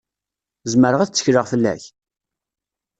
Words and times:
Zemreɣ 0.71 1.01
ad 1.01 1.09
tekkleɣ 1.11 1.45
fell-ak? 1.51 1.83